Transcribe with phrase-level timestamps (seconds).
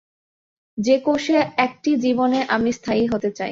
[0.77, 3.49] যে-কোশে একটি জীবনে আমি স্থায়ী হতে চাই।